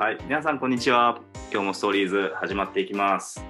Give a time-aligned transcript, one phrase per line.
[0.00, 1.20] はい、皆さんこんにちは。
[1.52, 3.44] 今日もストーリーズ始まっていきます。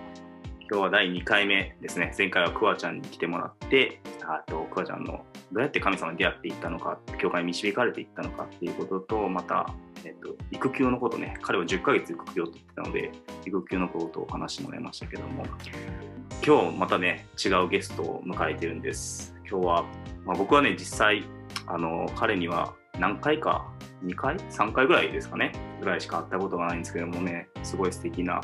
[0.69, 2.13] 今日は第2回目ですね。
[2.19, 9.73] 前回はクワちゃんに来てもらって、あとクワちゃんのどうやって神様に出会っていったのか、教会に導かれていったのかっていうことと、また、
[10.05, 13.13] えっと育休のことね、彼は10ヶ月育休を取ってたので、
[13.47, 15.45] 育休のことを話してもらいましたけども、
[16.45, 19.37] 今日またね、違うゲストを迎えてるんです。
[19.49, 19.85] 今日は、
[20.25, 21.23] まあ、僕はね、実際、
[21.69, 23.71] あの彼には何回か
[24.05, 25.53] 2回 ?3 回ぐらいですかね。
[25.81, 27.49] ぐらいしか会ったことがないんですけどもね。
[27.63, 28.41] すごい素敵な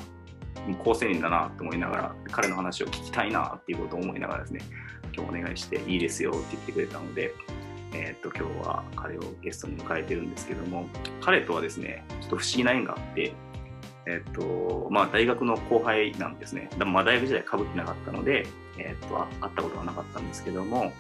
[0.83, 4.61] 高青年だなと思いながら彼の話を聞きたいなっていうことを思いながらですね。
[5.15, 7.35] 今日お願いしていいですよって言ってくれたので
[7.95, 10.87] えーっと今日は彼をゲストに迎えてるんですけども
[11.21, 13.33] 彼とはですねちょっと不思議な縁があって
[14.07, 16.69] えっとまあ大学の後輩なんですね。
[16.79, 18.47] だまあ大学時代かぶってなかったので
[18.79, 20.93] えっと会ったことはなかったんですけども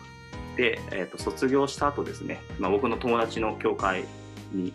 [0.56, 4.04] で、えー、と卒業した後ですね、まあ、僕の友達の教会
[4.52, 4.72] に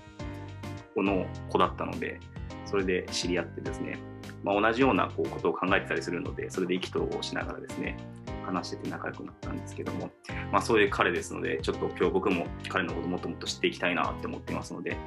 [0.95, 2.20] この子だったので
[2.66, 3.97] それで知り合ってですね、
[4.44, 7.97] まあ、同じようなこうことを考えてたりするのでそれで意気投合しながらですね
[8.45, 10.09] 話してて仲良くなったんですけども、
[10.52, 14.97] まあ、そういう彼ですのでちょっと今日僕も彼のこともっともっと知っていきたいなって思っていますので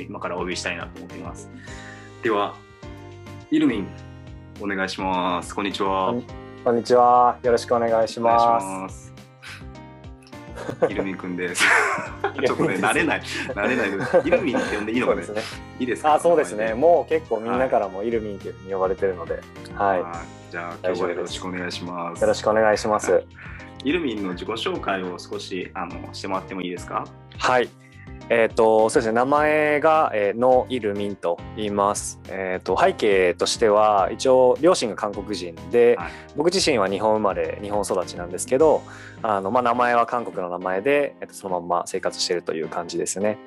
[0.00, 1.50] 今からお呼びしたいなと思っています。
[2.22, 2.54] では
[3.50, 3.88] イルミン
[4.60, 5.54] お願いします。
[5.54, 6.14] こんにちは。
[6.64, 7.38] こんにちは。
[7.42, 9.17] よろしくお願いしお願いします。
[10.88, 11.64] イルミンくんです。
[12.44, 13.22] ちょっとね、慣れない。
[13.54, 14.22] 慣れないです。
[14.24, 15.22] イルミンって呼んでいいのかね？
[15.22, 15.26] ね。
[15.80, 16.14] いいですか？
[16.14, 16.74] あ、そうですね。。
[16.74, 19.40] もう結構みんなからもイルミンというふうに呼ばれてるので、
[19.74, 20.00] はい。
[20.00, 20.04] い。
[20.50, 22.20] じゃあ、今日はよろしくお願いします。
[22.20, 23.22] よろしくお願いします。
[23.84, 27.06] イルミンの自己紹介を少しあのしてもらってもいいですか？
[27.38, 27.68] はい。
[28.30, 29.14] えっ、と、そうですね。
[29.14, 32.20] 名前が、えー、ノイルミンと言います。
[32.28, 38.82] えっ、と、背景としては、一応、両親が韓国人で、はい僕自身は日本生まれ、日本育ちなんですけど、
[39.22, 43.38] あの、まあ、名前は韓国の名前で、えっとそのまま生活してるという感じですね。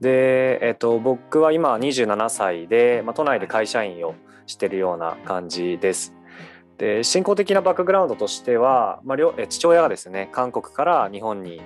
[0.00, 4.14] で、えっと、僕は今27歳で、まあ、都内で会社員を
[4.46, 6.14] してるような感じです。
[6.78, 11.62] で信仰的なバックグラウンドとしては、まあ、父親がですね韓国から日本に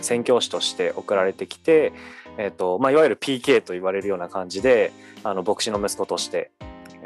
[0.00, 1.92] 宣教師として送られてきて、
[2.38, 4.92] えっとまあ、いわゆる PK と言われるような感じで
[5.24, 6.50] あの牧師の息子として、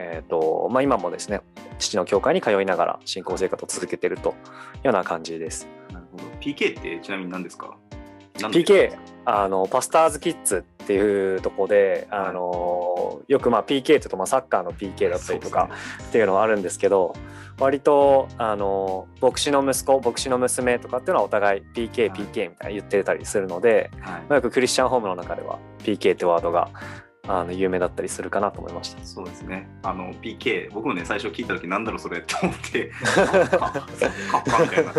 [0.00, 1.40] えっとまあ、今もですね
[1.78, 4.36] 父の教会に通いながら信仰生活を続けているというよ
[4.86, 5.68] うな感じです。
[5.92, 6.24] なるほど。
[6.40, 7.76] PK ってちなみに何ですか
[8.34, 8.96] ？PK
[9.26, 15.68] あのパスターズキッズっていうところで、はいあのよくまあ PK っていうとまあサッカーの PK だったりとか
[16.08, 17.14] っていうのはあるんですけど
[17.58, 26.70] 割とあの牧師の息子牧師の娘とかっていうのはお互い PK はい PK みたいな言ってたりするので、はいまあよくクリスチャンホームの中では PK ってワードが
[27.28, 29.04] あの有名だったりするかなと思いました。
[29.04, 29.68] そうですね。
[29.82, 34.92] あの PK、僕もね、最初聞いたとき、なんだろうそれって思って、 サッカーみたいな、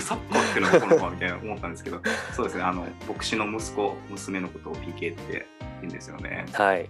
[0.00, 2.00] サッカーってのがこのかみたいな思ったんですけど、
[2.34, 5.46] そうですね、あの牧師の息子、娘のことを PK って
[5.80, 6.44] 言うんですよね。
[6.52, 6.88] はい、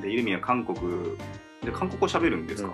[0.00, 0.78] で、ユーミンは韓国
[1.62, 2.72] で韓国語喋るんですか、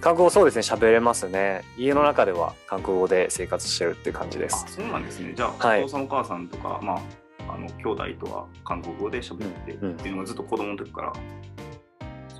[0.00, 0.62] 韓国語そうですね。
[0.62, 1.62] 喋れますね。
[1.76, 4.64] 家の中では韓国語で生活してるって感じです。
[4.66, 5.32] あ、そうなんですね。
[5.34, 5.80] じゃあ、はい。
[5.80, 7.00] お父さんお母さんとか、まあ、
[7.48, 11.12] あの兄弟とは韓国語で喋ってっていうのがずっと子供の時から。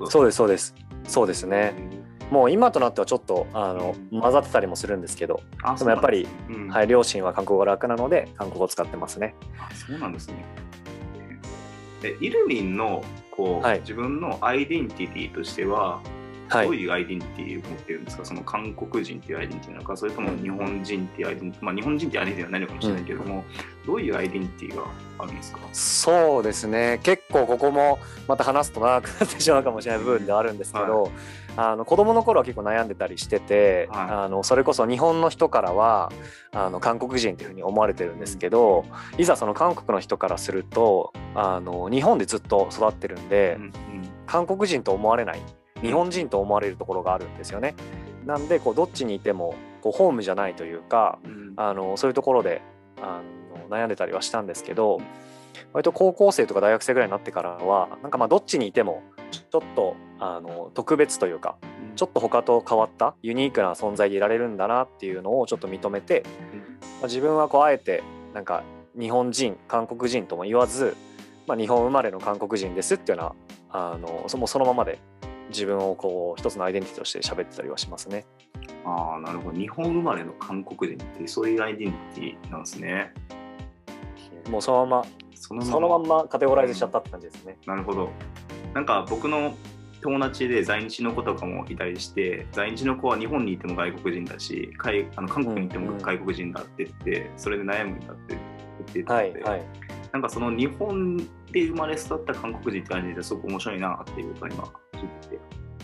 [0.09, 0.75] そうでですそうです。
[1.05, 1.75] そうですね。
[2.31, 9.35] もう今となってはちょっねあの混ざってたりもするんですけど、あでもやっぱり、そうなんはい、両親は韓国語が楽なので韓国語を使ってますね。
[9.59, 10.45] あそうなんですね。
[12.03, 13.81] えイルミンのこう、はい。
[13.81, 16.01] 自分のアイデンティティとしては、
[16.49, 16.67] はい。
[16.67, 18.25] どういうアイデンティティを持ってるんですか？
[18.25, 23.45] その韓国人っていうアイデンティティなのか、それとも日本人っていうアイデンティティ、まあ日本人っていうアイデンティティはないのかもしれないけれども、
[23.87, 24.85] どういうアイデンティティが
[25.19, 25.59] あるんですか？
[25.73, 27.01] そうですね。
[27.03, 27.99] 結構ここも
[28.29, 31.11] また話すと長くなってしまうかもしれない部分ではあるんですけど、
[31.57, 34.11] あの子供の頃は結構悩んでたりしてて、はい。
[34.25, 36.13] あのそれこそ日本の人からは
[36.53, 38.85] あの韓国人っていうふうに思われてるんですけど、
[39.19, 43.73] いざその韓国の人からするとあの日本でずっと育ってるんで、うんうん。
[44.27, 45.41] 韓国人と思われない
[45.83, 47.75] 日本人と思われるところがあるんですよね。
[48.25, 51.47] なんでこうどっちにいてもこうホームじゃないというかうん。
[51.57, 52.63] あのそういうところで
[53.01, 53.23] あ
[53.69, 55.01] の悩んでたりはしたんですけど
[55.73, 61.57] 割と高校生とか大学生ぐらいになってからはなんかまあどっちにいてもちょっとあの特別というか
[61.97, 66.25] ちょっと他と変わったユニークな存在でいられるんだなっていうのをちょっと認めて、
[67.01, 68.03] まあ、自分はこうあえて
[68.35, 68.63] なんか
[68.99, 70.97] 日本人韓国人とも言わず、
[71.47, 73.35] まあ、日本生まれの韓国人ですっていうよ
[73.71, 74.99] うなあのそもうそのままで
[75.49, 78.27] 自分をこう一つのアイデンティティとして喋ってたりはしますね。
[78.85, 79.59] ああ、なるほど。
[79.59, 83.13] 日本生まれの韓国人ってそういうアイデンティティなんですね。
[84.51, 87.59] もうそのままそのそのまんまカテゴライズしちゃったって感じですね。
[87.67, 88.11] なるほど。
[88.75, 89.55] なんか僕の
[90.01, 98.37] 友達で在日の子とかもいたりして、在日の子は日本にいても外国人だし、海あの韓国にいても外国人だって言って、それで悩むんだって
[98.79, 99.67] 言ってたので、はいはい。
[100.13, 101.17] なんかその日本
[101.51, 105.39] で生まれ育った韓国人って感じですごく面白いなっていうことは今聞いてて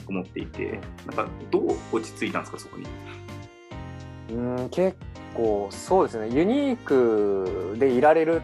[0.09, 4.37] 思っていてなんかどう落ち着いたんですかそこに？
[4.37, 4.97] うん結
[5.35, 6.35] 構そうですね。
[6.35, 8.43] ユニークでいられる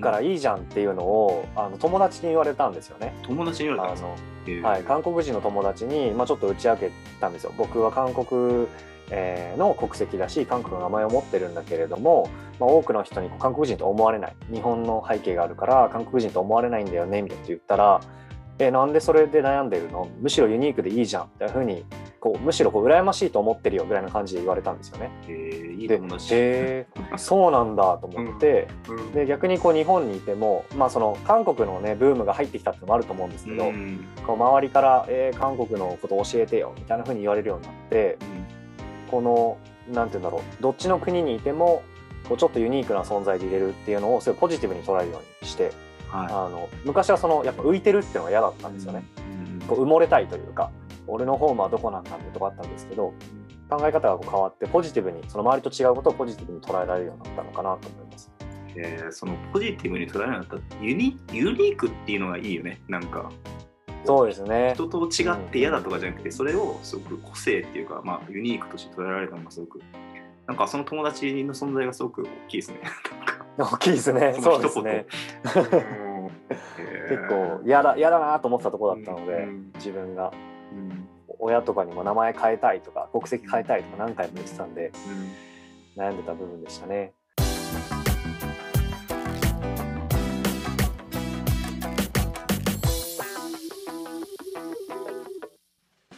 [0.00, 3.14] からいいじゃんっていうのを、あの友達に言われたんですよね。
[3.22, 4.06] 友達に言われたん
[4.44, 4.68] ですか？
[4.68, 7.52] はい、韓国人の友達に、まあ、ちょっと打ち明けたんですよ。
[7.56, 8.66] 僕は韓国
[9.08, 14.36] えー、の国籍だし韓国の名前を持ってるんだけれども、まあ、多くの人に韓国人と思われない。
[14.52, 18.00] 日本の背景があるから韓国人と思われないんだよねみたいな言ったら
[18.58, 20.08] 「えなんでそれで悩んでるの？
[20.20, 21.84] むしろユニークでいいじゃん」っていうふうに
[22.20, 25.10] こうむしろこう羨ましいと思ってるよぐらいの感じで言われたんですよね。
[25.28, 26.86] へえいい友達へ
[27.16, 28.96] そうなんだと思って、うん。
[28.96, 38.16] うん、で逆にこう日本にいても、まあ、その韓国のねブームが入ってきたってのもあると思うんですけど、うん、こう周りから「えー、韓国のこと教えてよ」みたいなふうに言われるようになって、
[39.10, 39.58] この
[39.92, 41.82] なんて言うんだろうどっちの国にいても
[42.28, 45.70] こうちょっとユニークな存在で入れるっていうのをすごいポジティブに捉えるようにして、
[46.08, 49.04] はい、あの昔はそのやっぱ浮いてるっていうのが嫌だったんですよね、
[49.60, 50.70] うん、こう埋もれたいというか
[51.06, 53.12] 俺のホームはどこなんだってとこあったんですけど
[53.68, 58.30] 考え方がこう変わってポジティブにその周りと違うことをポジティブに捉えられるようになったのかなと思います。
[58.78, 62.80] えー、そのポジティブに捉えられるようになったユニユニークっていうのがいいよね。
[62.88, 63.30] なんか
[64.04, 64.72] そうですね。
[64.74, 69.80] 人と違って嫌だとかじゃなくて、それをすごく個性っていうか、まあ、ユニークとして捉えられたのがすごく
[70.46, 72.80] なんかその友達の存在がすごく大きいですね。
[73.58, 74.36] 大きいですね。
[74.40, 75.06] そうですね。
[77.08, 80.32] 結構嫌だ嫌だなと思ってたところだったので、うん、自分が、
[80.72, 81.08] うん、
[81.38, 84.92] 親とかにも名前変えたいとか国籍変えたいとか何回も言ってたんで、
[85.96, 87.12] うん、悩んでた部分でしたね。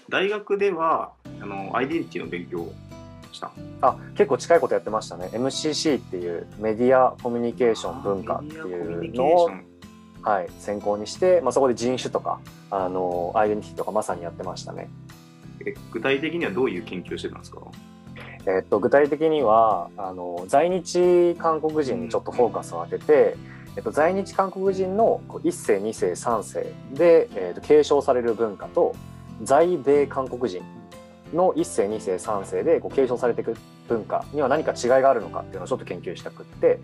[0.08, 1.12] 大学では
[1.42, 2.72] あのアイデンティティの勉強
[3.38, 3.52] した。
[3.80, 5.30] あ結構近いことやってましたね。
[5.32, 9.50] MCC っていうメディアコミュニケーション文化っていうのを
[10.20, 12.40] はい、専攻にして、まあ、そこで人種とか
[12.70, 14.90] あのアイデンティティとかまさにやってましたね。
[15.64, 17.60] え具体的にはどういう研究をしてたんですか？
[18.46, 23.36] えっと、具体的にはあの在日韓国人にちょっとフォーカスを当てて、
[23.76, 28.94] えっと、在日韓国人の1世2世3世で、えっと、継承される文化と
[29.42, 30.62] 在米韓国人
[31.32, 33.56] の1世2世3世でこう継承されていく
[33.88, 36.80] 文化には何か違いがあるのかっていうのをちょっと研究したくって、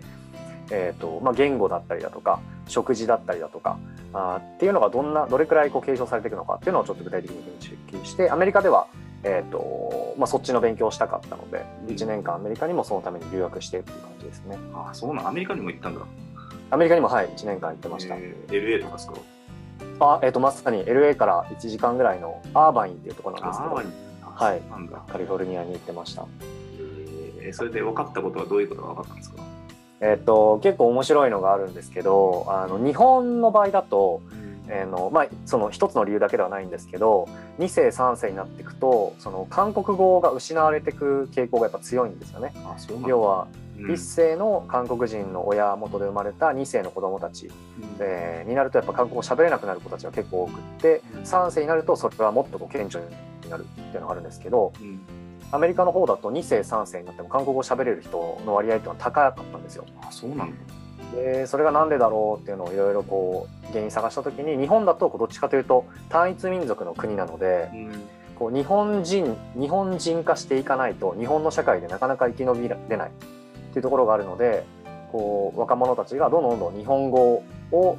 [0.71, 3.77] えーとまあ、言語だったりだとか食事だったりだとか
[4.13, 8.87] あっていうのがどんなどれくらいこう継承されていくのかっていうのをちょっと具体的に研究してアメリカでは、
[9.23, 14.57] えーとまあ、そっちの勉強をしたかったので、1年間アメリカにもそのために留学してっていう感じですね。
[14.73, 16.01] あそうなんアメリカにも行ったんだ。
[16.71, 18.15] アメリカにもはい1年間行ってました。
[18.15, 19.13] えー、LA とかですか？
[19.99, 24.04] あ、えーと、まさに LA から1時間ぐらいのアーバインっていうところなんですけど、
[24.35, 24.61] はい、
[25.11, 26.25] カリフォルニアに行ってました。
[27.41, 29.41] えー、それで分かったことはどういうことが分かったんですか？
[30.01, 34.21] えっ、と結構面白いのがあるんですけどあの日本の場合だと、
[34.67, 37.29] えーのまあ、その一つの理由だけではないんですけど
[37.59, 42.53] 2世3世になっていくとその韓国語が失われていく傾向がやっぱ強いんですよね。
[43.07, 43.47] 要は
[43.77, 47.53] 1世の韓国人の親元で生まれた2世の子供たち、うん、
[47.99, 53.07] えー、になるとやっぱ韓国語喋れなくなる子たちが結構多くって3世になるとそれはもっとこう顕著に
[53.49, 54.99] なるっていうのがあるんですけど、うん、
[55.51, 59.85] アメリカの方だと2世3世になっても韓国語喋れる人の割合っていうのは高かったんですよ。
[60.01, 60.53] あそうなん
[61.13, 67.91] でそれが何でだろうっていうのをいろいろこう原因探した時に日本だとどっちかというと単一民族の国なので、うん、
[68.35, 73.11] こう日本人日本人化していかないと日本の社会でなかなか生き延びれないっ
[73.73, 74.63] ていうところがあるので
[75.11, 77.97] こう若者たちがどんどんどんどん日本語を、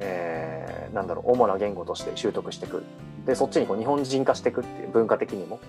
[0.00, 2.84] えー、なんだろう主な言語として習得していく
[3.28, 5.60] でそっちにこう日本人化していくっていう文化的にも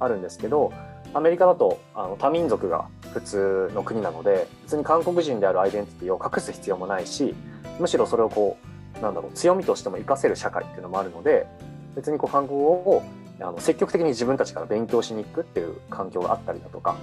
[0.00, 0.72] あるんですけど
[1.14, 7.32] アメリカだとあの多民族が普通の国なので別に韓国人であるアイデンティティを隠す必要もないし
[7.78, 8.58] むしろそれをこ
[8.98, 11.46] うなんだろう強みとしても活かせる社会っていうのもあるので
[11.94, 13.02] 別にこう韓国語を
[13.40, 16.96] あの積極的に自分たちから勉強しに行くっていう環境があったりだとか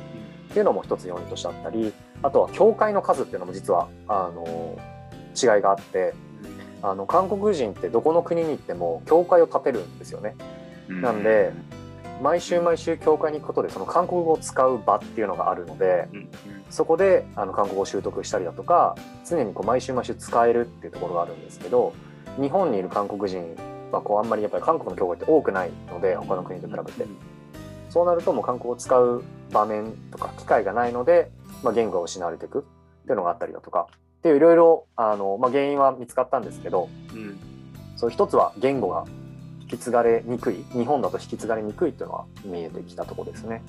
[0.49, 1.93] っていうのも一つ要因としてあったり
[2.23, 4.77] あとは教会の数っていうのも実はあの
[5.33, 6.13] 違いがあって
[6.83, 10.35] あの韓国人ってどこの国に行っても教会を建てるんですよね。
[10.87, 11.51] なんで
[12.21, 16.07] 毎週毎週教会に行くことでその韓国語を使う場っていうのがあるので、
[16.69, 21.93] そこであの韓国語を習得したりだとか常にこう毎週毎週使えるっていうところがあるんですけど
[22.39, 23.55] 日本にいる韓国人
[23.91, 27.05] はこうあんまりやっぱり韓国の教会って多くないので他の国と比べて。
[27.93, 31.29] そうなるともう韓国を使う場面とか機会がないので、
[31.61, 33.85] まあ、言語が失われていくっていうのがあったりだとか
[34.23, 37.37] っていういろいろあの、まあ、原因は見つかったんですけど、うん、
[37.97, 39.05] そう一つは言語が
[39.63, 43.61] 引き継がれにくい日本だと引き継がれにくいっていうのは見えてきたところですね。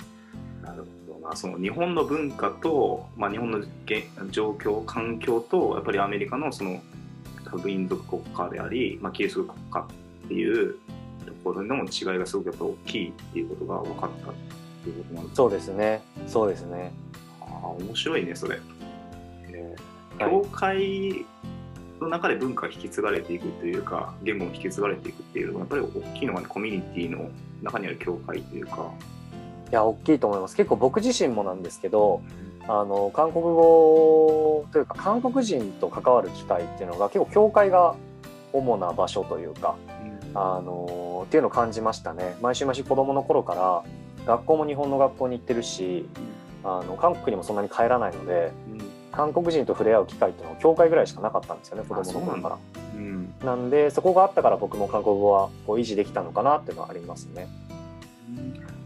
[0.63, 1.29] なるほど。
[1.29, 3.65] なその日本の文化と、まあ、日本の
[4.31, 6.81] 状況環境とやっぱりアメリカのその
[7.51, 9.81] 部民族国家であり、まあ、キリスト国家
[10.25, 10.73] っていう
[11.25, 14.33] ところの違いがすごくやっぱ大きいっていうことが分かったっ
[14.83, 16.01] ていうことなんですそうですね。
[16.27, 16.93] そうですね。
[17.41, 18.59] ああ面白いねそれ、え
[20.19, 21.25] 教会
[21.99, 27.29] の中で文化が引き継がれていくというか言語も引き継がれていくっていうのはやっぱり大きいのがねコミュニティの
[27.63, 28.91] 中にある教会というか、
[29.71, 30.55] いや大きいと思います。
[30.55, 32.21] 結構僕自身もなんですけど
[32.67, 37.95] あの韓国語というか韓国人と関わる機会っていうのが結構教会が
[38.53, 39.75] 主な場所というか
[40.33, 42.35] あのっていうのを感じましたね。
[42.41, 43.83] 毎週毎週子供の頃から
[44.25, 46.07] 学校も日本の学校に行ってるし
[46.63, 48.51] あの韓国にもそんなに帰らないので
[49.15, 52.57] 韓国人と触れ合う機会っていうのは教会ぐらいしかなかったんですよね子供の頃から。
[52.95, 57.47] うんなんでそこがあったから僕も韓国語はこう維持できたのかなっていうのはありますね、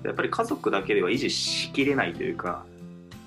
[0.03, 2.65] やっぱり家族だけでは維持しきれないというか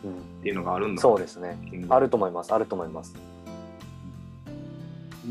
[0.05, 1.01] うん、っていうのがあるんだ。
[1.01, 1.57] そうですね。
[1.89, 3.15] あると思いますあると思います。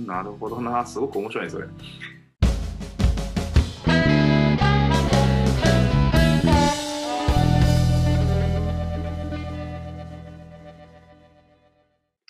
[0.05, 0.85] なるほどな。
[0.85, 1.67] すごく面白いねそれ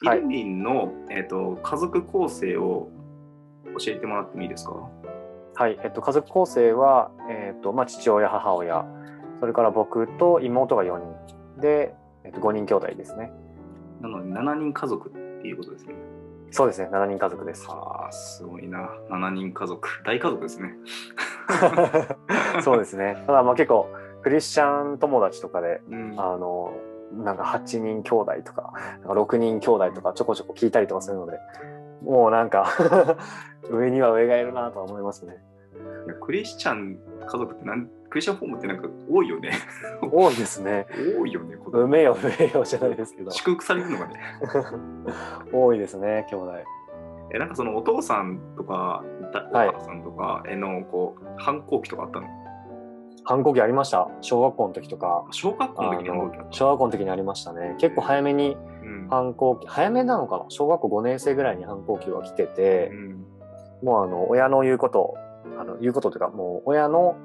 [0.04, 0.22] イはい。
[0.22, 2.90] ルミンの、えー、と家族構成を
[3.80, 4.74] 教えてもらってもいいですか？
[5.56, 8.86] はい、えっと、家族構成は、えっとまあ、父親母親。
[9.40, 11.62] それから僕と妹が4人。
[11.62, 11.94] で、
[12.24, 13.32] えっと、5人兄弟ですね。
[14.02, 15.94] なので7人家族っていうことですね。
[16.52, 16.90] そうですね。
[16.92, 17.68] 7人家族です。
[17.70, 18.90] はあすごいな。
[19.10, 19.88] 7人家族。
[20.06, 20.74] 大家族ですね。
[22.62, 23.24] そうですね。
[23.28, 23.88] ただまあ結構
[24.22, 26.16] クリスチャン友達とかでうん。
[26.18, 26.74] あの
[27.14, 31.40] なんか8人兄弟とかなんか6人兄弟とかちょこちょこ聞いたりとかするので
[32.04, 32.68] もうなんか
[33.70, 35.38] 上には上がいるなとは思いますね。
[36.22, 39.52] クリスチャン家族ってなんクリスチャンホームってなんか多いよね。
[40.12, 40.88] 多いですね。
[41.18, 41.56] 多いよね。
[41.58, 43.32] 埋めよ埋めよじゃないですけど。
[43.32, 44.14] 祝福されるのがね。
[45.54, 46.54] 多いですね兄弟。
[47.34, 49.70] えなんかそのお父さんとかだおはい。
[49.74, 52.28] 母さんとかへのこう反抗期とかあったの、
[53.24, 54.08] 反抗期ありました？
[54.22, 55.26] 小学校の時とか。
[55.32, 57.76] 小学校あの時に小学校の時にありましたね。
[57.80, 58.58] 結構早めに
[59.10, 60.46] 反抗期早めなのかな？
[60.50, 63.26] 小学校5年生ぐらいに反抗期が来ててう、ん。
[63.84, 65.16] もうあの親の言うこと
[65.60, 67.16] あの言うことというかもう親の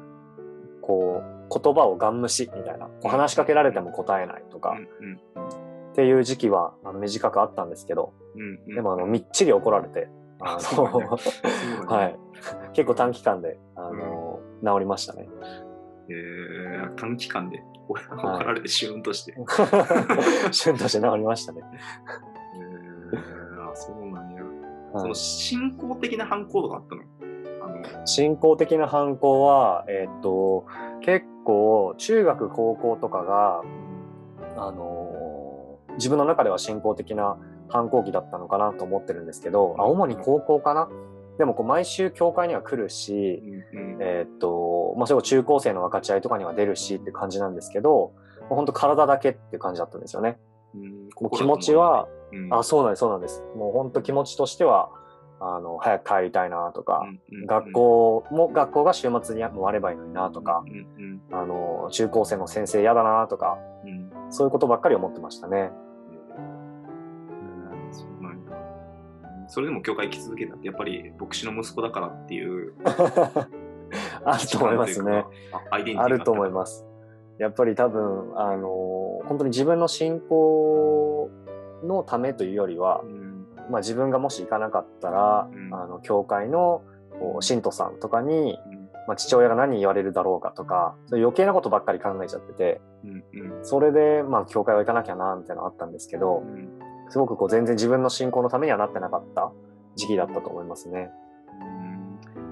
[0.82, 5.14] こう言葉をガン無視みたいな話しかけられても答えないとかうん
[5.92, 8.74] っていう時期は短くあったんですけどうんうん。
[8.74, 10.08] でもあのみっちり怒られて
[12.74, 15.28] 結構短期間であの治りましたね
[16.08, 17.98] えー短期間で怒
[18.44, 19.34] られてシューンとして。
[20.52, 21.62] シュンとして治りましたね。
[23.12, 24.42] えー、あそうなんや。
[24.42, 25.02] はい。
[25.02, 27.02] その信仰的な反抗とかあったの？
[27.62, 30.66] あの信仰的な反抗は、えーっと
[31.02, 33.62] 結構中学高校とかが、
[34.56, 40.90] あのー自分の中では信仰的な反抗期だったのかなと思ってるんですけど、あ主に高校かな
[41.38, 44.02] でもこう毎週教会には来るし、うんうん。
[44.02, 48.14] えーっとまあ、それ中高生の分かち合いとかには出るしって感じなんですけども
[48.52, 50.38] う本当体だけって感じだったんですよね。
[50.74, 52.52] うんもう気持ちは、うん。
[52.54, 53.42] あそうなんですそうなんです。
[53.56, 54.90] もう本当気持ちとしては
[55.40, 63.90] あの早く帰りたいなとか、うんうん学校も学校が週末にもあればいいのになとか、うんうんあの中高生の先生嫌だなとかうん
[64.26, 64.32] うん。
[64.32, 65.70] そういうことばっかり思ってましたね。
[69.48, 72.74] それでも教会行き続けたってやっぱり牧師の息子だからっていう。
[74.24, 75.24] あると思いますね。
[75.70, 76.84] あると思います。
[77.38, 78.68] やっぱり多分あの
[79.26, 81.30] 本当に自分の信仰
[81.84, 83.46] のためというよりはう、ん。
[83.70, 85.74] まあ、自分がもし行かなかったら、うん。
[85.74, 86.82] あの教会の
[87.40, 88.88] 信徒さんとかに、うん。
[89.06, 93.24] まあ、父親が何言われるだろうかとか余計なことばっかり考えちゃっててうん
[93.56, 93.64] うん。
[93.64, 99.52] それで、まあ、教会は行かなきゃなみたいなのあったんですけどうんすごくこう全然自分の信仰のためにはなってなかった
[99.94, 101.10] 時期だったと思いますね。
[101.60, 101.64] う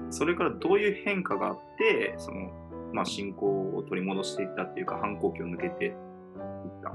[0.07, 2.51] んそれからどういう変化があってその、
[2.93, 3.45] まあ、信仰
[3.75, 5.93] を取り戻していったっていうか反抗期を抜けていっ
[6.81, 6.91] た？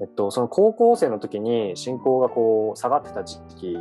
[0.00, 3.78] えっと、その高校生の時に信仰がこう下がってた時期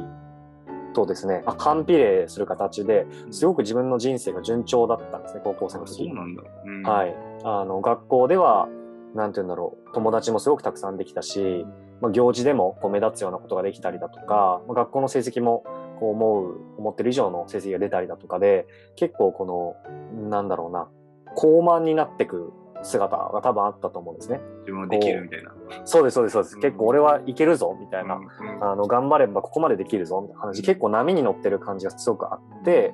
[0.93, 6.15] とですね、まあ、反比例する形ですごく自分の人生が順調だったんですね、高校生のあそ時う。
[6.15, 7.15] なんだ、うんはい。
[7.43, 8.69] あの、学校では、
[9.15, 11.65] なんて言うんだろう、友達もすごくたくさんできたし、
[12.01, 15.63] まあ、行事でもこう目立つようなことができたりだとか、まあ、学校の成績も
[15.99, 20.89] こう思う、思ってる以上の成績が出たりだとかで、結構この、なんだろうな、
[21.35, 22.51] 高慢になってく
[22.83, 24.41] 姿が多分あったと思うんですね。
[24.59, 25.53] 自分はできるみたいな。
[25.85, 26.55] そうです、そうです、そうです。
[26.55, 28.15] うん結構俺はいけるぞ、みたいな。
[28.15, 30.61] うんあの、頑張ればここまでできるぞ、みたいな話。
[30.61, 32.93] 結構波に乗ってる感じがすごくあって、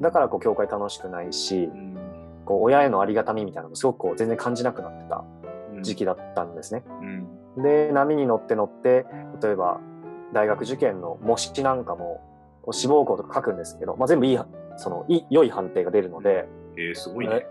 [0.00, 1.96] だからこう、教会楽しくないしう、ん
[2.44, 5.39] こう、親へのありがたみみたいなのもすごくこう、全然感じなくなってたうん
[5.82, 6.84] 時期だったんですね。
[7.02, 9.06] うんで、波に乗って乗って、
[9.42, 9.80] 例えば、
[10.32, 12.20] 大学受験の模試なんかも、
[12.70, 14.38] 志望校とか書くんですけど、まあ、全部いい
[14.76, 16.46] そのい良い判定が出るので、
[16.76, 17.46] えー、すごいね。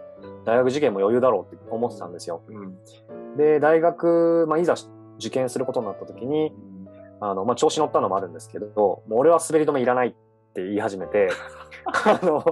[0.45, 2.41] 大学受験も余裕だろうって思ってたんですよ。
[2.47, 2.63] う
[3.33, 3.37] ん。
[3.37, 4.75] で、大学、まあ、いざ
[5.17, 6.53] 受験することになった時に、
[7.19, 10.11] あの、まあ、調子乗ったのもあるんですけど、もう俺は滑り止めいらないっ
[10.53, 11.29] て言い始めて、
[12.05, 12.43] あの、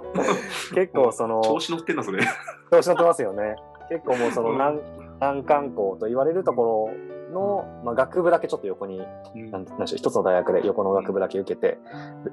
[0.74, 2.24] 結構その、調子乗ってんな、それ。
[2.72, 3.56] 調子乗ってますよね。
[3.90, 6.90] 結構もうそのうん難難関校と言われるとこ
[7.32, 9.02] ろの、まあ、学部だけちょっと横に、
[9.36, 11.78] うんなんでしょう、一つの大学で横の学部だけ受けて、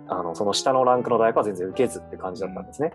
[0.08, 2.92] あの、その下のランクの大学は全然受けずって感じだったんですね。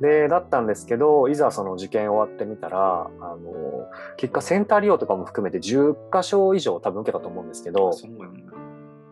[0.00, 7.92] で、だったんですけど、いざその受験終わってみたら、あの、結果センター利用とかも含めて10箇所以上多分受けたと思うんですけど。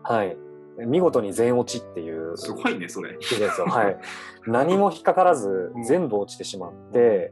[0.03, 0.37] はい。
[0.85, 2.35] 見事に全落ちっていう。
[2.35, 3.11] すごいね、それ。
[3.11, 3.67] いいですよ。
[3.67, 3.97] はい。
[4.45, 7.31] 何も引っかからずうん全部落ちてしまって、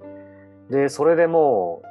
[0.70, 1.91] で、それでもう、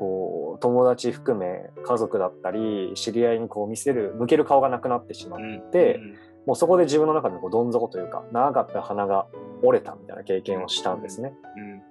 [0.00, 5.40] こう、友達含め家族だったり、知り合いにこう見せる、向ける顔がなくなってしまう。
[5.40, 6.14] うんでうん
[6.46, 9.26] もうそこで自分の中でこうどん底というか、長かった鼻が
[9.62, 11.34] 折れたみたいな経験をしたんですね。
[11.56, 11.82] うん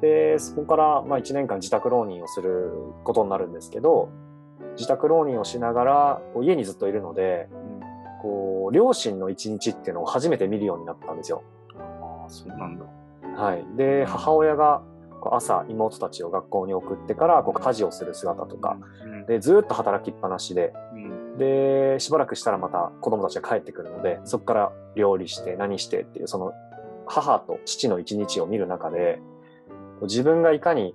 [0.00, 2.72] で、そこからまあ1年間自宅浪人をする
[3.04, 4.10] ことになるんですけど、
[4.74, 7.48] 自宅浪人をしながら、こう家にずっといるので、
[8.20, 11.44] こう、両親の一日っていうのを初めて見るようになったんですよ。
[11.78, 12.84] ああ、そうなんだ。
[13.36, 13.64] はい。
[13.76, 14.82] で、母親が
[15.26, 20.98] こう朝妹たちを学校に送ってからこう家事をする姿とか、うん、で、ずっと働きっぱなしで、う
[21.34, 21.36] ん。
[21.36, 26.52] で、しばらくしたらまた子供たちが帰ってくるので、そこから料理して何してっていう、その
[27.06, 29.20] 母と父の一日を見る中で、
[30.02, 30.94] 自分がいかに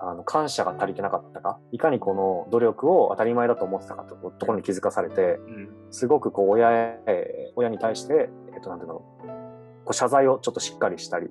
[0.00, 5.68] あの感謝が足りてなかったか、いかにこの努力を当たり前だと思ってたかとところに気づかされて、うん。
[5.90, 11.28] すごくこう親へ、親に対して、えっと、なんていうの、こう謝罪をちょっとしっかりしたり、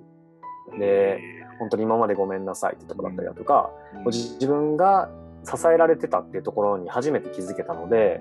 [0.78, 1.20] で、
[1.62, 5.12] 本当に今までごめんなさいってとこだったりだとか、こう自自分が
[5.44, 8.20] 支えられてたっていうところに初めて気づけたので、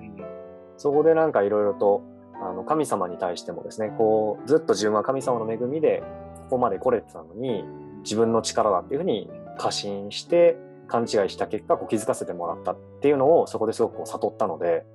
[0.77, 2.03] そこでなんかいろいろと、
[2.35, 6.03] あの、神様に対してもですね、こう、ずっと自分は神様の恵みで、
[6.49, 7.65] ここまで来れてたのに、
[8.03, 14.85] 自分の力だっていうふうに過信して、勘違いした結果、こう気づかせてもらったっていうのを、そこですごくこう悟ったので、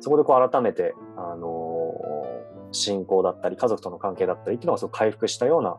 [0.00, 5.78] そこでこう改めて、あのー信仰だったり、家族との関係だったりっていうのがすごく回復したような、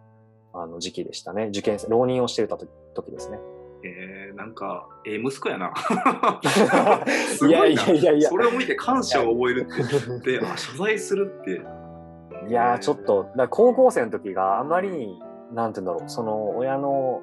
[0.53, 1.47] あの、時期でしたね。
[1.47, 3.39] 受験、浪人をしていた時時ですね。
[3.83, 5.73] えー、なんか、ええ息子や な。
[7.47, 8.37] いやいやいやいやそ。
[8.37, 11.61] れを見て感謝を覚えるって、で、 あ、謝罪するって。
[12.49, 15.21] いやーちょっと、だ高校生の時があまりに、
[15.53, 17.21] なんて言うんだろう、その親の、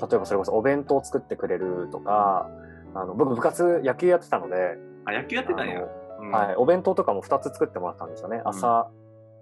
[0.00, 2.48] 例えばそれこそお弁当を作ってくれるとか、
[2.94, 5.82] あの僕部活野球やってたので、あ、野球やってたんや。
[6.20, 8.42] うんはい、お弁当とかも2つ作ってもらったんですよね。
[8.44, 8.90] 朝、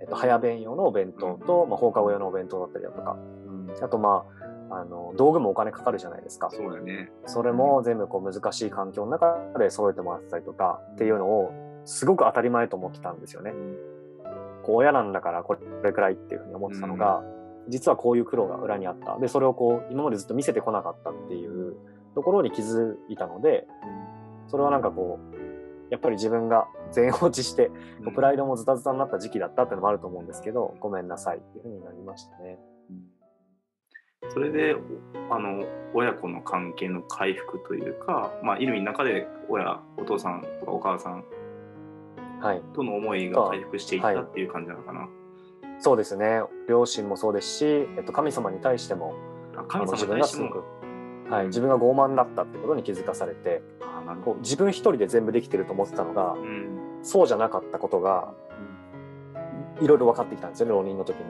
[0.01, 4.25] えっと、早弁用のお弁当と、まあ、放課後用のお弁当だったりだとか、うんあとま
[4.71, 6.51] あ、あの、道具もお金かかるじゃないですか。
[6.51, 7.11] そうだね。
[7.27, 11.53] それも全部こう難しい環境の中で揃えてもらってたりとかっていうのを、
[11.85, 13.53] すごく当たり前と思ってたんですよね。
[14.65, 17.23] こう親なんだからこれくらいっていうふうに思ってたのが、
[17.69, 19.19] 実はこういう苦労が裏にあった。
[19.19, 21.77] で、それをこう今までずっと見せてこなかったっていう
[22.15, 23.67] ところに気づいたので、
[24.49, 25.36] それはなんかこう、
[25.91, 27.67] やっぱり自分が全落ちして、
[28.05, 32.59] こうプライドもズタズタになった時期だったっていうのもあると思うんですけど、ごめんなさいっていうふうになりましたね。
[34.29, 34.75] それで
[35.31, 41.25] あの親子の関係の回復というか、まあ、いる中で親お父さんとかお母さん
[42.41, 42.63] はい。
[42.75, 45.09] との思いが回復していったっていう感じなのかな。
[45.79, 46.43] そうですね。
[46.69, 49.15] 両親もそうですし、えっと、神様に対しても、
[49.57, 50.65] あ神様に対しても
[51.31, 53.63] はい、自分が傲慢だったってことに気づかされて、
[54.15, 56.69] こう自分一人で全部できてると思ってたのがど。、うん。
[57.03, 58.33] そうじゃなかったことが、
[59.81, 61.25] いろいろ分かってきたんですよね、浪人の時に。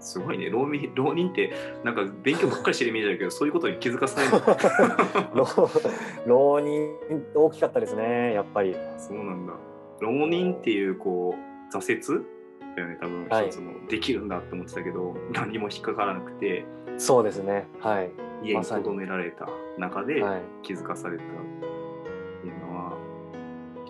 [0.00, 0.50] すごいね。
[0.50, 4.32] 浪人浪人ってなんか勉強ばっかりしてるイメージだけどそういうことに気づかされる
[5.34, 5.46] 浪
[6.26, 6.90] 浪人、
[7.34, 8.76] 大きかったですね、やっぱり。
[8.98, 9.54] そうなんだ。
[10.00, 12.24] 浪人っていうこう挫折
[12.76, 13.28] だよね多分。
[13.28, 13.46] はい。
[13.46, 16.66] 一つのできるんだって思ってたけど、何も引っかからなくて。
[16.98, 18.10] そうですね、はい。
[18.42, 21.24] 家にとどめられた中ではい、気づかされた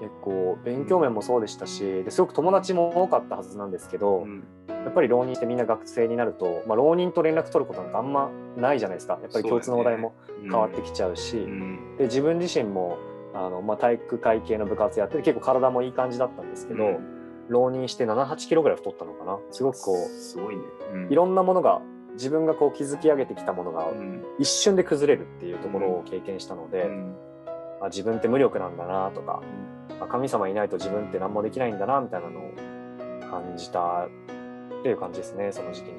[0.05, 4.45] 結構、勉強面もそうでしたし、ですごく友達も多かったはずなんですけど、うん。
[4.69, 9.19] やっぱり浪人してみんな学生になると、まあ、浪人と連絡取ることなんてあんまないじゃないですか。
[9.23, 11.97] やっぱり共通の話題も変わってきちゃうし、うん。
[11.97, 12.99] で自分自身も
[13.33, 17.47] あの、まあ、体育会系の部活やってて結構体もいい感じだったんですけど、うん。
[17.49, 19.38] 浪人して78キロぐらい太ったのかな。
[19.53, 20.62] すごくこうすごいね、
[20.93, 21.12] うん。
[21.12, 21.81] いろんなものが
[22.12, 24.23] 自分がこう築き上げてきたものがうん。
[24.38, 27.17] 一瞬で崩れるっていうところを経験したので、うん
[27.85, 29.42] あ自分って無力なんだなとか、
[30.01, 32.53] あ神様いないと自分って何もできないんだなみたいなのを
[33.31, 35.99] 感じたっていう感じですねその時期に。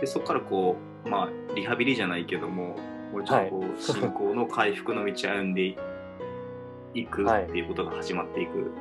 [0.00, 2.76] でそこからこうまあリハビリじゃないけども
[3.12, 5.76] もうちょっとこう信仰の回復の道を歩んで
[6.94, 8.72] いくはいっていうことが始まっていく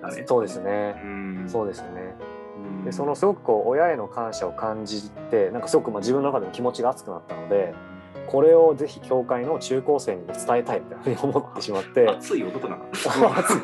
[0.00, 0.24] だね。
[0.26, 1.44] そうですねうん。
[1.48, 2.16] そうですね
[2.58, 7.74] うんでそのすごくこう親への感謝を感じてなんかすごくまあ自分の中でも気持ちが熱くなったので
[8.26, 12.08] これをぜひ教会の中高生にも伝えたいっていうふうに思ってしまって。
[12.08, 12.84] 熱い男だな。
[12.90, 13.04] 熱
[13.58, 13.60] い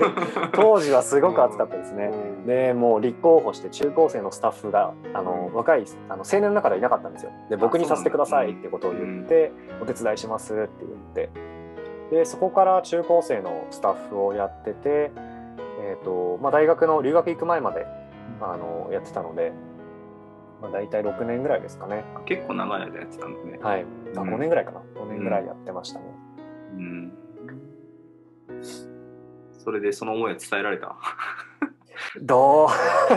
[0.52, 2.10] 当時はすごく熱かったですね。
[2.12, 2.46] うん。
[2.46, 7.30] でもう立候補して中高生のスタッフがあの若いあの青年の中ではいなかったんですよ。
[7.48, 11.30] で僕にさせてくださいってことを言って、お手伝いしますって言って。
[12.10, 15.10] でそこから中高生のスタッフをやってて、
[15.80, 17.86] えーとまあ、大学の留学行く前まで
[18.40, 19.52] あのやってたので、
[20.60, 22.04] まあ、大体6年ぐらいですかね。
[22.26, 23.58] 結構長い間やってたんだね。
[23.62, 26.04] はい、あうん5年ぐらいかな5年ぐらいやってましたね。
[26.76, 27.12] うん。
[29.58, 30.96] それでその思いは伝えられた？
[32.22, 32.68] どう？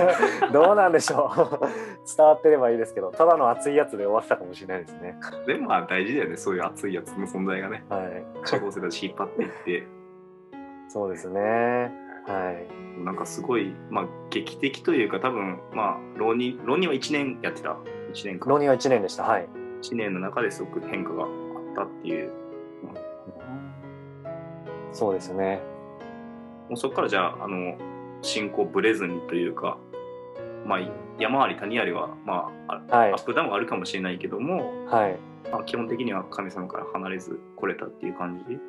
[0.51, 1.65] どうなんでしょう
[2.17, 5.17] 伝わってればいいですけどただの熱いやつで終わってたかもしれないですね。
[5.45, 7.83] でもまあ大事だよね、そういう熱いやつの存在がね。
[7.89, 9.87] はい、中高生たち引っ張っていって、
[10.89, 11.91] そうですね。
[12.27, 13.03] はい。
[13.03, 17.77] なんかすごい、まあ劇的というか、多分まあ浪人、浪人は1年やってた
[18.13, 18.49] ？1年間。
[18.49, 19.23] 浪人は1年でした。
[19.23, 19.47] はい。
[19.81, 21.29] 1年の中ですごく変化があっ
[21.75, 22.31] たっていう。
[24.91, 25.61] そうですね。
[26.69, 27.77] もうそこからじゃあ、あの、
[28.21, 29.77] 進行ぶれずにというか、
[30.65, 30.79] まあ
[31.17, 35.17] 山あり谷ありは、まあ、あはいアップダウンはあるかもしれないけども、はい。
[35.51, 38.59] まあ、基本的には神様から離れず来れたっていう感じ？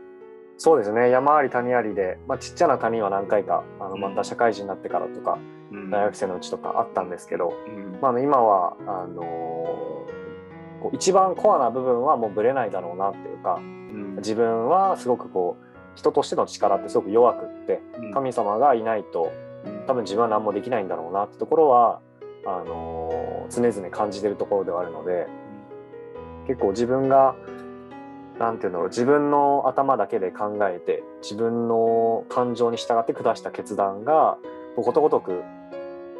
[0.59, 1.11] そうですね。
[1.11, 5.39] 山あり谷ありで、まあ、ちっちゃな谷は何回か、あのまた社会人になってからとか、
[5.73, 5.91] うん。
[5.91, 7.99] 大学生のうちとかあったんですけど、うん。
[8.01, 10.13] まあ、今は、あのー
[10.83, 14.17] こう一番コアな部分はもうぶれないだろうなっていうか、うん。
[14.17, 18.13] 自分はすごくこう、人としての力ってすごく弱くって、うん。
[18.13, 19.31] 神様がいないと
[19.65, 19.87] うん。
[19.87, 22.01] 多分自分は何もできないんだろうなってところは
[22.45, 25.27] あのー常々感じてるところではあるので
[26.47, 27.35] 結構自分が
[28.39, 34.39] なんていうんだろう自分の頭だけで考えて自分の感情に従って下した決断が
[34.77, 35.43] ことごとく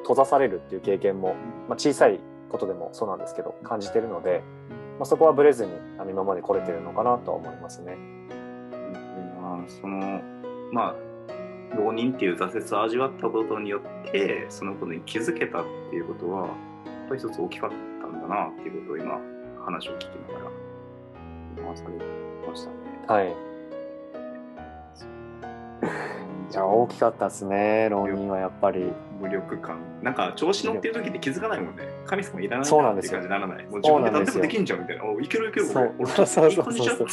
[0.03, 1.35] 閉ざされるっていう経験も、
[1.69, 4.43] まあ、小さいことでもそうなんですけど感じてるので、
[4.99, 5.73] まあ、そこはブレずに
[6.11, 7.97] 今まで来れてるのかなとは思いますね。
[9.41, 10.21] まあその
[10.73, 16.53] まあ浪人っていう挫折を味わったことによってそのことに気づけたっていうことはや
[17.07, 19.19] っぱり一つ大きかったんだなっていうことを今
[19.65, 20.62] 話を聞きながら
[21.73, 21.95] 思わされ
[22.49, 22.77] ましたね。
[23.09, 23.33] はい。
[26.53, 28.93] いや大きかったですね浪人はやっぱり。
[29.23, 29.79] 無力感。
[30.03, 31.85] なんか調子乗ってる時って気づかないもんね。
[32.07, 33.13] 神様いらないそうななんですよ。
[33.13, 33.67] 感じにならない。
[33.67, 35.05] もう自分で何でもできんじゃんみたいな。
[35.05, 35.95] おいけるいけるそう。
[35.99, 36.09] 俺。
[36.09, 37.05] そうそういい感じじゃんって。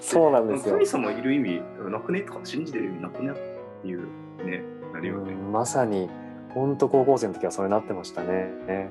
[0.00, 0.74] そうなんですよ。
[0.74, 3.34] 神様いる意味なくねとか信じてる意味なくねっ
[3.82, 4.06] ていう
[4.44, 4.62] ね
[4.92, 6.08] なるよね、うんまさに
[6.54, 8.50] 本当高校生の時はそれになってましたね。
[8.66, 8.90] ね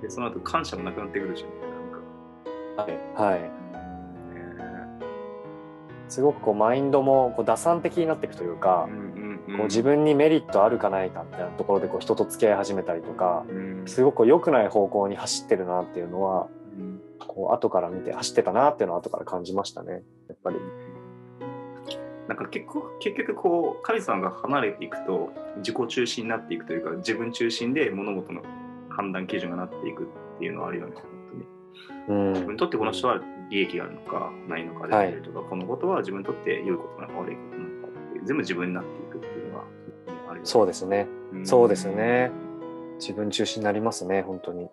[0.00, 1.50] でその後感謝もなくなってくるしね
[2.76, 3.22] なんか。
[3.22, 3.50] はい、ね
[6.08, 8.88] すごくこうマインドもこう打算的になっていくというか
[9.46, 13.82] こう自分にメリットあるかないかみたいなところでこう人と付き合い始めたりとかうん。
[13.86, 17.00] すごく良くない方向に走ってるなっていうのはうん。
[17.18, 20.02] こう後から見て走ってたなっていうのは後から感じましたね。
[20.28, 20.56] やっぱり。
[22.28, 28.42] なんか結構結局こう神様が離れていくと自己中心になっていくというか自分中心で物事の
[28.88, 30.94] 判断基準がなっていくっていうのはあるよね
[32.08, 32.32] うん。
[32.32, 39.64] 自分にとってこの人は利益があるのかないのかであったりとか、このことは自分にとって良いことなのか悪いことなのかって全部自分になっていくっていうのは
[40.30, 41.06] あるそうですね。
[41.32, 41.46] うん。
[41.46, 42.30] そうですね。
[42.98, 44.68] 自分中心になりますね本当に。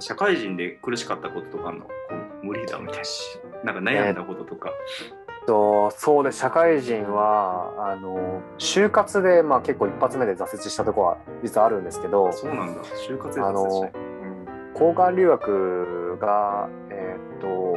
[0.00, 1.86] 社会人で苦しかったこととかの？
[2.44, 3.02] 無理だみたい
[3.64, 3.72] な。
[3.72, 4.70] なんか悩んだこととか、
[5.46, 12.82] とそうです社会人はあの就活で、まあ、結構一発目で挫折したところは実はあるんですけどそうなんだ。
[13.08, 13.64] 就活であの
[14.72, 17.74] 交換留学が、えーっと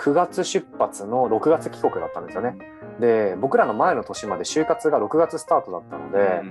[0.00, 2.56] 9月出発の6月帰国だったんですよね。
[3.00, 6.42] で僕らの前の年まで就活が6月スタートだったので、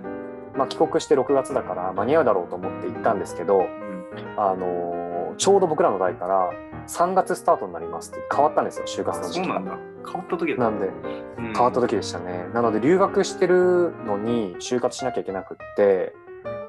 [0.56, 4.06] まあ、帰国して6月だから間に合うだろうと思って行ったんですけど、うん。
[4.38, 6.52] あのちょうど僕らの代から
[6.88, 9.48] 3月スタートになりますって変わったんですよ就活の時期。
[9.48, 10.88] が変わった時だなんで
[11.38, 11.54] うん。
[11.54, 16.14] 変わった時でしたね、なので留学してるのに就活しなきゃいけなくって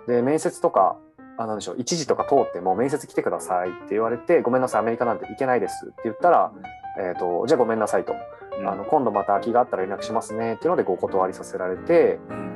[0.07, 0.97] で面接とか
[1.39, 6.53] あなんでしょう一時とか通っても面接来てくださいって言われてごめんなさいアメリカなんて行けないですって言ったら、
[6.99, 8.15] えー、とじゃあごめんなさいと、
[8.59, 8.69] うん。
[8.69, 12.51] あの今度また空きがあったら連絡しますねっていうのでご断りさせられて、うん。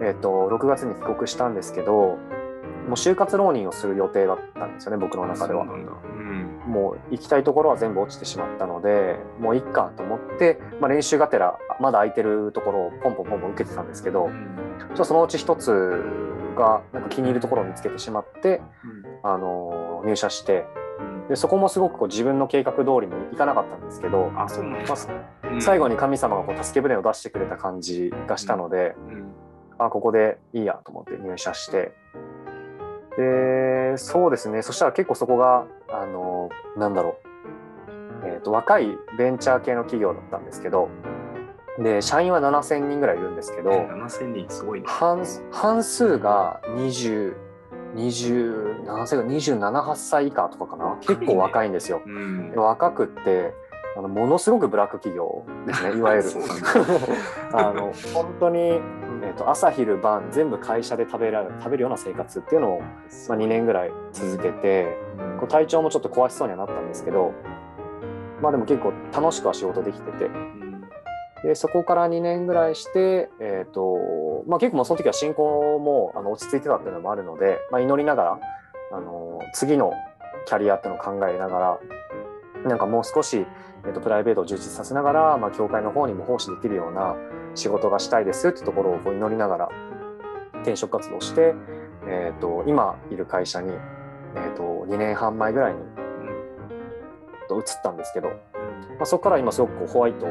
[0.00, 2.18] えー、と6月に帰国したんですけども
[2.90, 5.66] う就活浪人をする予定だったんですよね僕の中では
[6.68, 14.68] もう行きたいところは全部落ちてしまったのでもういっかと思って、まあ、練習がてらまだ空いてるところをポンポンポンポン受けてたんですけどうん。
[14.94, 16.02] ちょそのうち一つ
[16.56, 18.60] がなんか気に入るところを見つけてしまって、
[19.22, 20.66] あの入社して
[20.98, 21.28] うん。
[21.28, 25.62] でそこもすごくこう自分の計画通りにいかなかったんですけど、あ、そうなんまだあうん。
[25.62, 29.32] 最後に神様がこう助け舟を出してくれた感じがしたので、うん。
[29.78, 31.92] あここでいいやと思って入社して。
[33.16, 34.62] でそうですね。
[34.62, 37.18] そしたら結構そこがあのなんだろ
[38.22, 40.88] う、えー、と若いベンチャー系の企業だったんですけど
[41.78, 44.86] で社員は7000人ぐらいいるんですけど7000人すごいね。
[44.88, 47.34] 半半数が20
[47.94, 52.02] 20何歳か278歳以下とかかな結構若いんですよ。
[52.04, 53.54] うんで若くって
[53.98, 55.90] あのものすごくブラック企業ですね。
[55.98, 56.28] いわゆる。
[57.52, 64.96] あの本当に、えー、と朝昼晩全部会社で食べられ食べるような生活っていうのを、まあ、2年ぐらい続けて
[65.40, 67.32] こう体調もちょっと壊しそうにはなったんですけど
[68.40, 70.26] まあでも結構楽しくは仕事できてて。
[70.26, 70.84] うん。
[71.42, 78.38] でそこから2年ぐらいして、えーとまあ、結構もうその時は進行もあの落ち着いてたっていうのもあるので、まあ、祈りながら
[78.92, 79.92] あの次の
[80.46, 81.78] キャリアっていうのを考えながら
[82.66, 83.46] なんかもう少し、
[83.84, 87.16] えー、とプライベートを充実させながら、まあ、教会の方にも奉仕できるような
[87.54, 89.68] 仕事がしたいですっていうところをこう祈りながら
[90.62, 91.54] 転職活動して、
[92.06, 93.72] えー、と今いる会社に、
[94.34, 95.80] えー、と2年半前ぐらいに
[97.48, 98.34] と移ったんですけど、ま
[99.02, 100.26] あ、そこから今すごくこうホワイト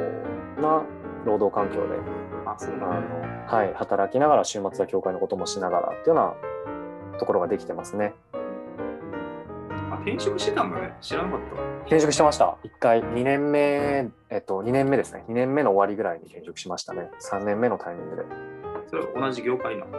[0.61, 0.83] な
[1.25, 1.95] 労働環境で
[2.45, 2.55] あ。
[2.65, 6.35] の、はい、働きながら週末は教会のこともしながらっていうよ
[7.11, 8.13] うなところができてますね。
[10.11, 10.93] あ、転職してたんだね。
[11.01, 11.61] 知らなかった。
[11.81, 12.57] 転職してました。
[12.63, 15.23] 1回、2年目、えっと、2年目ですね。
[15.29, 17.09] 2年目の終わりぐらいに転職しましたね。
[17.19, 18.23] 3年目のタイミングで。
[18.87, 19.97] それは同じ業界なの？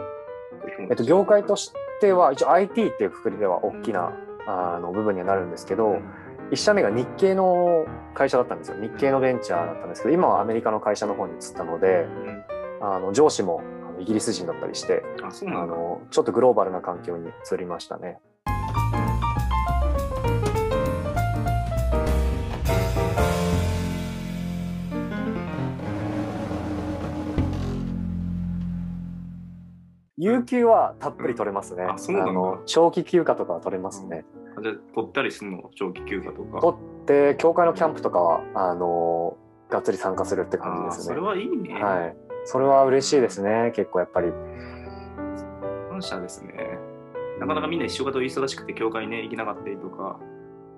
[0.89, 4.13] えっと、業界としては、一応 IT っていうくくりでは大きな
[4.45, 5.97] あの部分にはなるんですけど、
[6.51, 8.77] 1社目が日系の会社だったんですよ。
[8.81, 12.43] 日系のベンチャーだったんですけど、今はアメリカの会社の方に移ったので、うん
[12.81, 13.61] あの上司も
[13.99, 15.65] イギリス人だったりして、あ。
[15.65, 18.19] のちょっとグローバルな環境に移りましたね。
[30.21, 31.83] 有給はたっぷり取れますね。
[31.83, 34.25] あそうなんだの長期休暇とかは取れますね。
[34.57, 35.71] あじゃあ、取ったりするの？
[35.75, 36.59] 長期休暇とか。
[36.59, 39.37] 取って教会のキャンプとかはあの
[39.69, 41.17] がっつり参加するって感じですね。
[41.21, 41.73] はいいね。
[41.81, 42.17] はい。
[42.43, 43.71] それは嬉しいですね。
[43.73, 44.33] 結構やっぱり。
[45.89, 46.53] 感謝ですね。
[47.39, 50.19] なかなかみんな仕事忙しくて、教会ね、行けなかったりとか、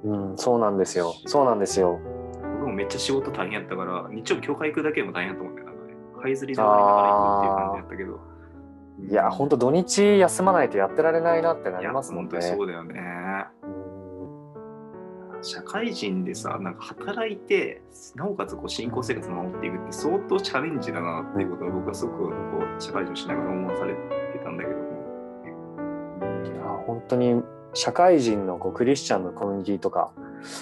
[0.03, 1.15] うん、そうなんですよ。
[1.25, 1.99] そうなんですよ。
[2.59, 5.67] 僕もめっちゃ仕事大変やったから、日曜日教会行くだけでも大変やと思うんだよ。
[5.67, 8.30] なんかね、這いずりで終わりながら行くっていう感じやったけど。
[9.09, 12.31] いや、本当土日休まないとやってられないなってなりますもんね。
[12.31, 13.47] 本当にそうだよね。
[13.63, 13.81] うん
[15.43, 17.81] 社会人でさ、なんか働いて、
[18.15, 22.33] なおかつこう新興生活を守っていくって相当チャレンジだなっていうことを僕はすごくこ
[22.77, 23.99] う社会人をしながら思わされて
[24.43, 24.91] たんだけども。
[26.45, 27.41] いや本当に
[27.73, 30.11] 社会人のこうクリスチャンのコミュニティとか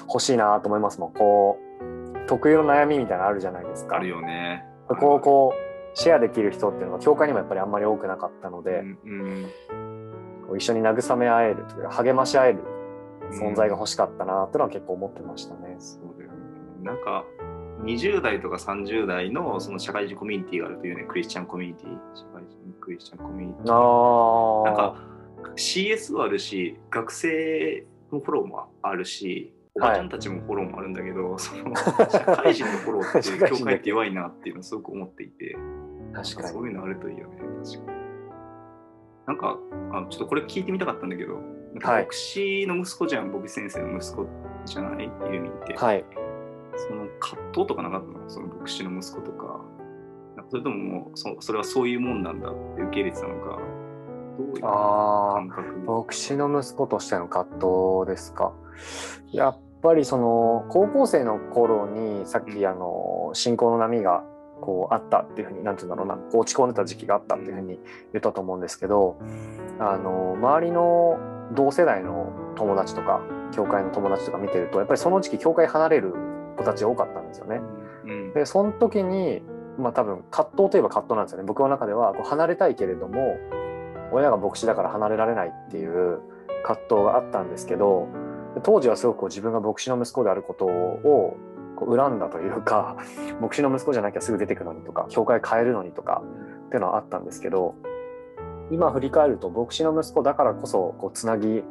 [0.08, 1.14] 欲しいなと思いますもん。
[1.14, 3.98] こう特有の悩みみたいなのあるじゃないですか。
[3.98, 4.64] あるよね。
[4.88, 9.46] そこをこうシェアできる人っていうのは教会にもやっぱりあんまり多くなかったので、うんうん
[10.50, 12.64] こう一緒に慰め合えるというか励まし合える
[13.32, 15.76] 存在が欲しかったなっていうのは結構思ってましたね。
[15.78, 16.38] そうだよね。
[16.82, 17.24] なんか、
[17.84, 24.66] 20代とか30代のその社会人コミュニティがあるというね、クリスチャンコミュニティ、社会人クリスチャンコミュニティ。
[24.66, 24.96] なんか、
[25.56, 35.58] CS はあるし、学生のフォローもあるし、おばちゃんたちもフォローもあるんだけど、 その社会人のフォローって教会って弱いなっていうのをすごく思っていて、
[36.14, 36.48] 確かに。
[36.48, 38.00] そういうのあるといいよね、確かに。
[39.28, 39.60] なんか
[39.92, 41.40] あ、ちょっとこれ聞いてみたかったんだけど、
[41.76, 44.28] 牧師の息子じゃん、牧師先生の息子
[44.66, 45.76] じゃないユーミンって。
[45.76, 46.04] はい。
[46.76, 48.30] その葛藤とかなかったの？
[48.30, 49.60] その牧師の息子とか
[50.50, 53.60] それとももうそそれはそういうもんなんだって受け入れてたのか、
[54.40, 55.34] どういうああ。
[55.36, 58.54] 感覚牧師の息子としての葛藤ですか？
[59.32, 64.24] やっぱりその高校生の頃にさっきあの信仰の波が
[64.62, 67.80] こうあったっていうふうになんて言うんだろうなこう落ち込んでた時期があったっていうふうに
[68.14, 69.18] 言ったと思うんですけど
[69.80, 71.18] あの周りの
[71.54, 73.22] 同世代の友達とか
[73.54, 76.14] 教会の友達とか見てるとやっぱりその時期教会離れる
[76.58, 77.62] 子たちが多かったんですよね。
[78.06, 78.34] うん。
[78.34, 79.42] でその時に
[79.78, 81.46] まあ多分葛藤といえば葛藤なんですよね。
[81.46, 83.38] 僕の中ではこう離れたいけれども
[84.12, 86.20] 親が牧師だから離れられないっていう
[86.64, 88.08] 葛藤があったんですけど
[88.64, 91.38] 当時はすごく自分が牧師の息子であることを
[91.80, 92.98] 恨んだというか
[93.40, 96.22] 牧師の息子じゃなきゃすぐ出てくのにとか教会変えるのにとか
[96.68, 97.76] っていうのはあったんですけど
[98.72, 101.64] 今振り返ると牧師の息子だからこそこうつなぎ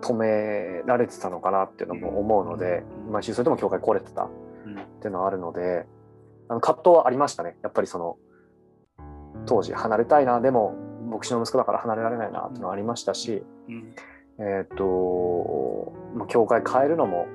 [0.00, 4.28] 止められてたのかなっていうのも思うので毎週それとも教会来れてた
[4.66, 4.78] うん。
[4.78, 5.86] っていうのはあるので
[6.48, 7.56] あの葛藤はありましたね。
[7.62, 8.16] やっぱりその
[9.46, 10.74] 当時離れたいなでも
[11.14, 13.94] 牧師の息子だから離れられないなっていうのはありましたしうん
[14.38, 17.26] えっ、と、まあ、教会変えるのも、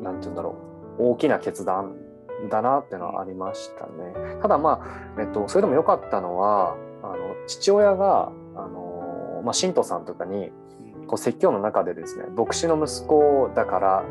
[0.00, 0.56] なんて言うんだろ
[0.98, 1.96] う、大きな決断
[2.48, 4.36] だなっていうのはありましたね。
[4.40, 4.80] ただま
[5.16, 10.52] あ、えっと、それでも良かったのは、あの父親が、あのまあ、信徒さんとかに、
[11.08, 14.04] こう説教の中でですね、牧師の息子だから、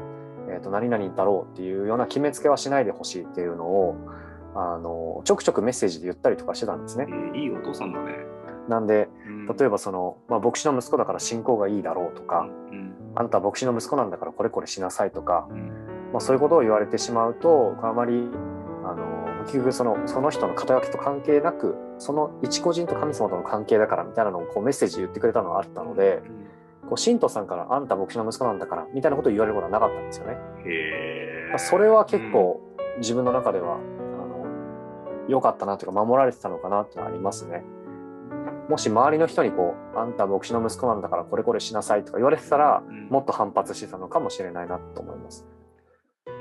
[0.50, 3.96] えっと、何々だろうっていうような決めつけはしないでほしいっていうのを、
[4.60, 7.12] あのちょくちょくメッセージで言ったりとかしてたんですねえ。
[7.12, 8.26] ーいいお父さんだね。
[8.68, 15.68] なんで、うん例えばその、まあ、牧師の息子だから信仰がいいだろうとか、うんあんたは牧師の息子なんだからこれこれしなさいとか、うん
[16.12, 18.30] まあ、そういうことを言われてしまうとあまり
[18.84, 26.22] あの結局そのその人の肩書きと関係なくその一個人と神様との関係だからみたいなのをこうメッセージで言ってくれたのがあったので
[26.88, 30.38] こう信徒さんから「あんた牧師の息子なんだから」みたいなことを言われることはなかったんですよね。
[30.66, 31.60] へえまあ。
[31.60, 32.62] それは結構
[33.00, 33.78] 自分の中では、
[35.28, 37.64] 良かったなというか守られてたのかなってありますね。
[38.70, 43.08] もし周りの人にこう「あんた牧師の息子なんだからこれこれしなさい」とか言われてたらうん。
[43.10, 45.48] もっと反発してたのかもしれないなと思います。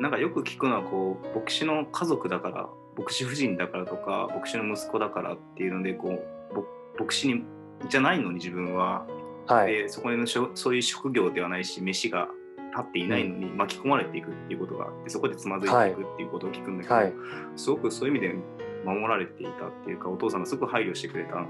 [0.00, 2.68] なんかよく聞くのはこう牧師の家族だから
[2.98, 6.64] 牧師夫人だからとか牧師の息子だからっていうのでこうぼ
[6.98, 7.44] 牧師に
[7.88, 9.06] じゃないのに自分は、
[9.46, 12.28] はい、でそこのしょそういう職業ではないし飯が
[12.74, 17.12] 立っていないのに巻き込まれていくっていうことがあってそこでつまずいていくっていうことを聞くんだけど、はい。
[17.54, 18.34] すごくそういう意味で
[18.86, 21.44] 守られていたっていうかお父さんがすごく配慮してくれた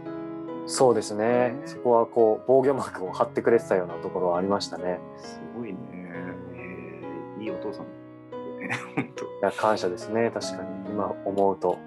[0.67, 1.55] そうですね。
[1.65, 4.99] そこはこう防御膜を張ってくれてたようなところはありましたね。
[5.17, 5.79] すごいね、
[6.55, 7.89] えーいいお父さん い
[9.43, 10.31] や感謝ですね。
[10.35, 11.79] 確かに今思うと。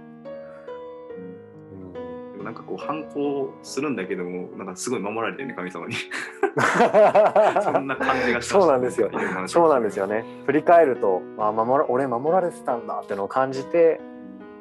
[2.31, 5.95] でもなんかこう反抗するんだけどもなんかすごい守られてるね神様に
[7.61, 9.09] そんな感じがしたそうなんですよ
[9.47, 10.23] そうなんですよね。
[10.45, 13.99] 振り返ると、まあ、守ら俺守られてたんだってのを感じて、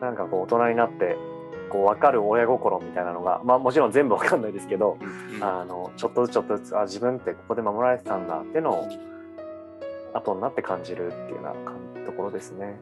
[0.01, 1.17] なんかこう大人になって、
[1.71, 4.97] こう分かる親心みたいなのが、まあもちろん全部分かんないですけど、
[5.41, 8.89] あのちょっとずつちょっとずつあ自分ってここで守られてたんだってのを
[10.15, 11.77] 後になって感じるっていうような感
[12.09, 12.81] ところですね。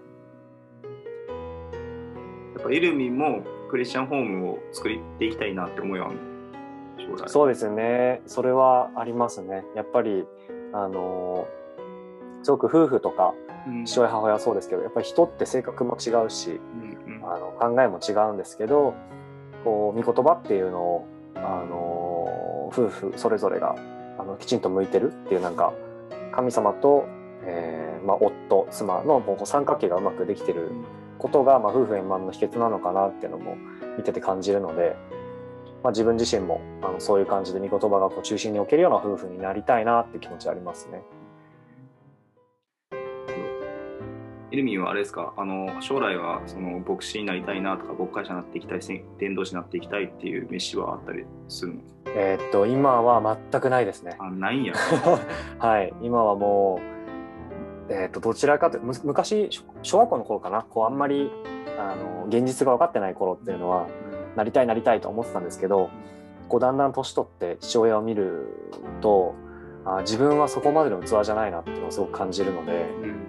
[2.55, 6.11] やっぱイルミンもクリスチャンホームを作っていきたいなって思いは
[7.27, 8.23] そうですね。
[8.27, 9.65] それはありますね。
[9.75, 10.25] やっぱり
[10.73, 11.47] あの
[12.43, 13.35] すごく夫婦とか
[13.67, 16.96] うん父親母親はそうですけど、やっぱり人って性格も違うし、うんうん
[17.27, 18.95] あの考えも違うんですけど、
[19.65, 23.77] こう御言葉っていうのをあの夫婦それぞれが
[24.19, 25.73] あのきちんと向いてるっていうなんか
[26.33, 27.07] 神様と、
[27.43, 30.71] えーまあ、夫妻のこう三角形がうまくできてる
[31.19, 33.57] ことが、まあ、夫婦円満の秘訣なのかなっていうのも
[33.97, 34.97] 見てて感じるので、
[35.83, 41.03] まあ、自分自身もあのそういう感じで御言葉がこう中心に置けるような夫婦になりたいなって気持ちありますね。
[44.57, 45.35] イルミンはあれですか？
[45.37, 48.81] あの将来はその牧師になりたいなとか牧会者になっていきたい
[49.19, 51.81] 伝道師になっていきたいっていう飯はあったりするの？
[52.07, 54.17] えーっと今は全くないですね。
[54.19, 54.73] あないんや。
[55.59, 56.81] はい、今はも
[57.91, 60.63] う、えー、とどちらかというむ昔小小学校の頃かな？
[60.63, 61.31] こうあんまり
[61.79, 63.89] あの現実が分かってない頃っていうのは
[64.37, 65.91] なりたいなりたいと思ってたんですけど
[66.49, 68.47] こうだんだん年取って父親を見る
[69.03, 69.35] と
[69.85, 73.26] あ自分はそこまでの器じゃないなっていうのをすごく感じるのでうん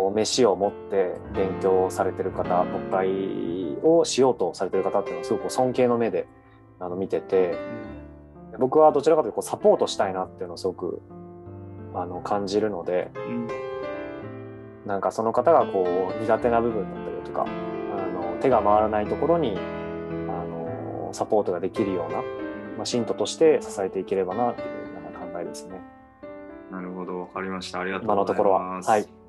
[0.00, 6.26] こう飯を持って勉強されてる方牧会をしようとされてる方っていうのをすごく尊敬の目で
[6.78, 7.54] あの見てて。
[8.58, 11.00] 僕はどちらかというとこうサポートしたいなっていうのをすごく
[11.94, 13.48] あの感じるのでうん
[14.86, 19.56] なんかその方がこう苦手な部分だったりとかあの手が回らないところに
[20.28, 22.18] あのサポートができるような、
[22.76, 24.74] まあ、信徒として支えていければなっていうよ
[25.08, 25.80] うな考えですね。
[26.70, 27.80] なるほど、わかりました。
[27.80, 28.88] ありがとうござい今のところはます。
[28.88, 29.19] はい。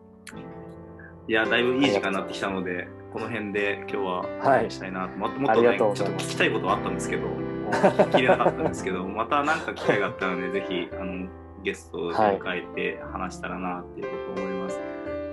[1.28, 11.28] いや、だいぶいい時間になってきたので、この辺で今日は終わりにしたいなと、もっともっと、ね、ちょっと聞きたいことはあったんですけど、聞ききれなかったんですけど、 また何か機会があったので、ぜひあの
[11.64, 14.82] ゲストを迎えて話したらなっていうことを思います。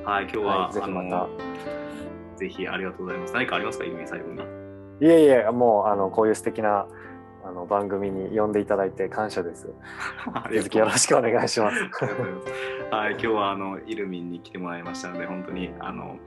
[0.04, 1.26] はい、今日は、はいぜひまた
[2.36, 3.34] ぜひありがとうございます。
[3.34, 4.42] 何かありますか、ゆみ最後に。
[5.00, 6.86] いえいえもうあのこういう素敵な
[7.48, 9.72] あの番組に呼んでいただいて感謝です。
[10.28, 11.82] ありがとう続きよろしくお願いします。
[12.90, 16.18] はい、今日はあのイルミンに来てもらいましたので、本当にあの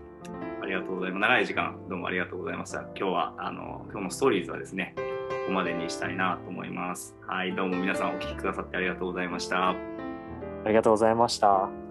[0.63, 1.21] ありがとうございます。
[1.21, 2.79] 長い時間どうもありがとうございました。
[2.79, 5.03] 今日はあの今日のストーリーズはですね、こ
[5.47, 7.15] こまでにしたいなと思います。
[7.27, 9.69] はい、どうも皆さんお聞きくださってありがとうございました。
[9.69, 9.75] あ
[10.65, 11.90] りがとうございました。